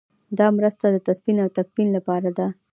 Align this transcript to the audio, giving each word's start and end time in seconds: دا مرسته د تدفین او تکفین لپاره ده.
دا 0.37 0.47
مرسته 0.57 0.85
د 0.89 0.95
تدفین 1.05 1.37
او 1.43 1.49
تکفین 1.57 1.87
لپاره 1.97 2.29
ده. 2.37 2.47